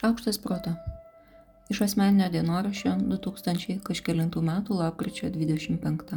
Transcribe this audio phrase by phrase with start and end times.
[0.00, 0.70] Šaukštas proto.
[1.68, 6.14] Iš asmeninio dienoraščio 2000 kažkėlintų metų lapkričio 25.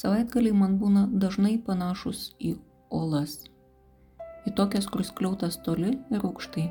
[0.00, 2.54] Savaitgaliai man būna dažnai panašus į
[3.00, 3.36] olas.
[4.48, 6.66] Į tokias, kur skliautas toli ir aukštai.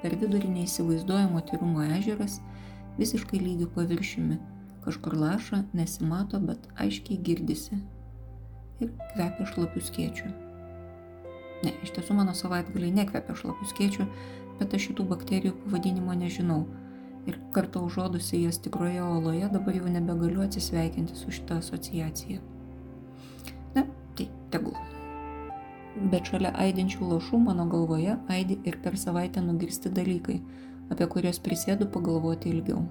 [0.00, 2.40] Per vidurį neįsivaizduojamo tyrumo ežeras,
[2.96, 4.40] visiškai lygių paviršiumi.
[4.88, 7.84] Kažkur laša, nesimato, bet aiškiai girdisi.
[8.80, 10.36] Ir kvepia šlapių skėčių.
[11.64, 14.06] Ne, iš tiesų mano savaitgaliai nekvepia šlapių skėčių,
[14.60, 16.60] bet aš šitų bakterijų pavadinimo nežinau.
[17.28, 22.38] Ir kartą užuodusi jas tikroje oloje dabar jau nebegaliu atsisveikinti su šitą asociaciją.
[23.74, 23.84] Na,
[24.16, 24.78] tai tegul.
[26.12, 30.38] Bet šalia aidinčių lašų mano galvoje aidi ir per savaitę nugirsti dalykai,
[30.94, 32.84] apie kuriuos prisėdu pagalvoti ilgiau.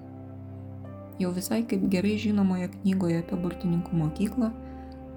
[1.18, 4.52] Jau visai kaip gerai žinomoje knygoje apie burtininkų mokyklą,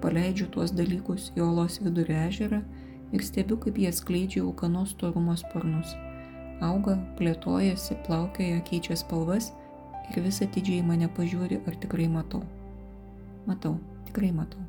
[0.02, 2.62] paleidžiu tuos dalykus į olos vidurio ežerą
[3.12, 5.94] ir stebiu, kaip jie skleidžia ūkanos storumo sparnus.
[6.62, 9.50] Auga, plėtojasi, plaukioja, keičia spalvas
[10.12, 12.42] ir vis atidžiai mane pažiūri, ar tikrai matau.
[13.48, 13.76] Matau,
[14.08, 14.62] tikrai matau.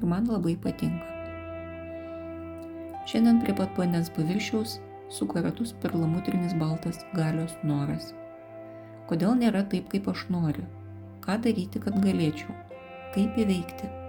[0.00, 1.10] Ir man labai patinka.
[3.10, 4.78] Šiandien prie pat vandens paviršiaus
[5.12, 8.12] suka ratus perlamutrinis baltas galios noras.
[9.10, 10.64] Kodėl nėra taip, kaip aš noriu?
[11.24, 12.54] Ką daryti, kad galėčiau?
[13.12, 14.03] Kaip įveikti?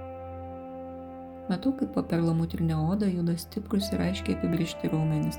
[1.50, 5.38] Matau, kaip po perlamutrinę odą juda stiprus ir aiškiai apibriežti raumenys,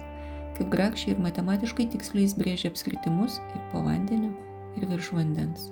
[0.54, 4.30] kaip grakščiai ir matematiškai tiksliai brėžia apskritimus ir po vandeniu,
[4.78, 5.66] ir virš vandens.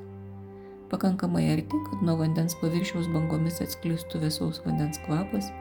[0.90, 5.52] Pakankamai arti, kad nuo vandens paviršiaus bangomis atsklistų vėsaus vandens kvapas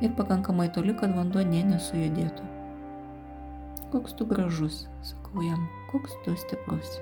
[0.00, 2.48] ir pakankamai toli, kad vanduo nė nesujudėtų.
[3.92, 6.96] Koks tu gražus, sakau jam, koks tu stiprus.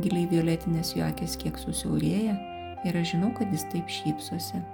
[0.00, 2.40] Giliai violetinės jo akis kiek susiaurėja
[2.88, 4.64] ir aš žinau, kad jis taip šypsosi.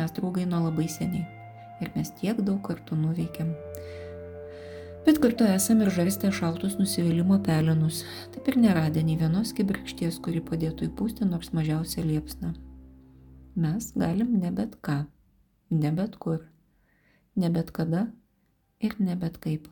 [0.00, 1.26] Mes draugai nuo labai seniai
[1.84, 3.50] ir mes tiek daug kartų nuveikėm.
[5.04, 7.98] Bet kartu esam ir žarstę šaltus nusivylimą pelenus,
[8.32, 12.54] taip ir neradę nei vienos kibirkšties, kuri padėtų įpūsti nors mažiausią liepsną.
[13.60, 14.98] Mes galim ne bet ką,
[15.84, 16.40] ne bet kur,
[17.36, 18.06] ne bet kada
[18.80, 19.68] ir ne bet kaip.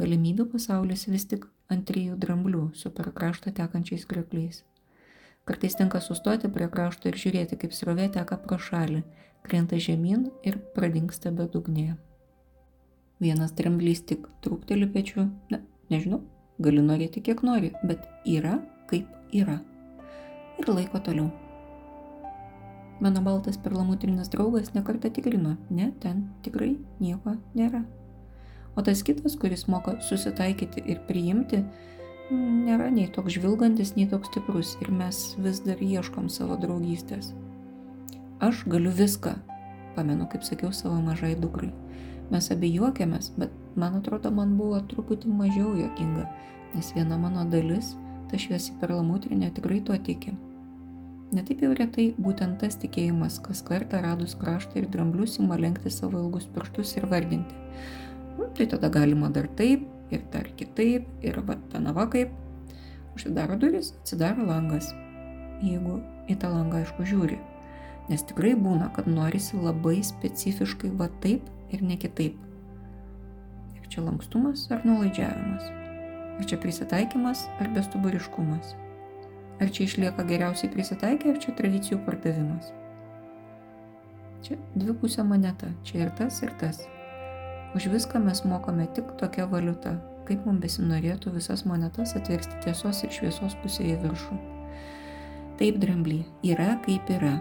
[0.00, 4.64] Galimybių pasaulis vis tik ant trijų dramblių su per kraštą tekančiais kriokliais.
[5.44, 9.02] Kartais tenka sustoti prie krašto ir žiūrėti, kaip srovė teka pro šalį,
[9.42, 11.96] krenta žemyn ir pradingsta bedugnėje.
[13.22, 16.22] Vienas dramblys tik trūkteli pečiu, ne, nežinau,
[16.62, 18.60] gali norėti kiek nori, bet yra
[18.90, 19.58] kaip yra.
[20.62, 21.30] Ir laiko toliau.
[23.02, 27.82] Mano baltas perlamutrinis draugas nekarta tikrino, ne, ten tikrai nieko nėra.
[28.78, 31.64] O tas kitas, kuris moka susitaikyti ir priimti,
[32.32, 37.32] nėra nei toks žvilgantis, nei toks stiprus ir mes vis dar ieškom savo draugystės.
[38.42, 39.36] Aš galiu viską,
[39.96, 41.70] pamenu, kaip sakiau savo mažai dukrai.
[42.32, 46.24] Mes abi juokiamės, bet man atrodo, man buvo truputį mažiau juokinga,
[46.72, 47.92] nes viena mano dalis,
[48.30, 50.32] ta šviesi perlamutrinė, tikrai tuo tiki.
[51.32, 56.20] Netaip jau retai būtent tas tikėjimas, kas kartą radus kraštą ir dramblius ima lenkti savo
[56.20, 57.56] ilgus pirštus ir vardinti.
[58.38, 62.32] Nu, tai tada galima dar taip, ir dar kitaip, ir va ten va kaip.
[63.16, 64.92] Užsidaro duris, atsidaro langas.
[65.62, 66.00] Jeigu
[66.30, 67.38] į tą langą aišku žiūri.
[68.10, 72.38] Nes tikrai būna, kad norisi labai specifiškai va taip ir ne kitaip.
[73.78, 75.68] Ir čia lankstumas ar nuolaidžiavimas.
[76.40, 78.74] Ar čia prisitaikymas ar bestuburiškumas.
[79.62, 82.72] Ar čia išlieka geriausiai prisitaikę, ar čia tradicijų pardavimas.
[84.42, 86.82] Čia dvipusė moneta, čia ir tas, ir tas.
[87.74, 89.94] Už viską mes mokame tik tokia valiuta,
[90.28, 94.36] kaip mums besinorėtų visas monetas atversti tiesos ir šviesos pusėje viršų.
[95.56, 97.38] Taip, dramblį, yra kaip yra.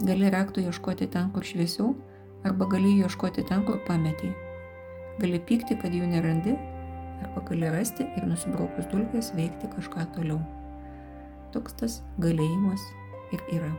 [0.00, 1.90] Gali raktų ieškoti ten, kur šviesiau,
[2.48, 4.32] arba gali ieškoti ten, kur pametėjai.
[5.20, 6.56] Gali pykti, kad jų nerandi,
[7.24, 10.40] arba gali rasti ir nusibraukus dulkės veikti kažką toliau.
[11.52, 12.88] Toks tas galėjimas
[13.36, 13.74] ir yra.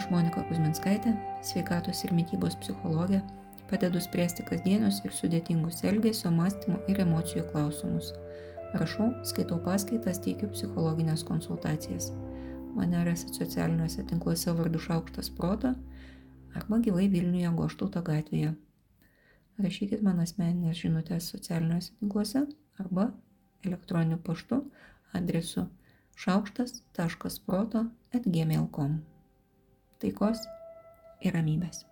[0.00, 1.10] Aš Monika Kuzminskaitė,
[1.44, 3.18] sveikatos ir mytybos psichologė,
[3.68, 8.08] padedu spręsti kasdienius ir sudėtingus elgesio, mąstymo ir emocijų klausimus.
[8.80, 12.08] Rašau, skaitau paskaitas, teikiu psichologinės konsultacijas.
[12.78, 15.74] Mane rasit socialiniuose tinkluose vardu Šaukštas Proto
[16.56, 18.54] arba gyvai Vilniuje Goštauto gatvėje.
[19.60, 22.46] Rašykit man asmeninės žinutės socialiniuose tinkluose
[22.80, 23.10] arba
[23.68, 24.64] elektroniniu paštu
[25.12, 25.68] adresu
[26.24, 29.00] šaukštas.proto atgmail.com
[30.00, 30.46] taikos
[31.20, 31.84] ir ramybės.